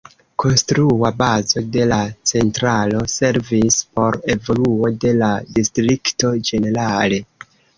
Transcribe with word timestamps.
Konstrua 0.43 1.09
bazo 1.19 1.61
de 1.75 1.83
la 1.91 1.99
centralo 2.31 3.03
servis 3.17 3.77
por 3.99 4.19
evoluo 4.37 4.91
de 5.05 5.13
la 5.21 5.31
distrikto 5.61 6.33
ĝenerale. 6.51 7.25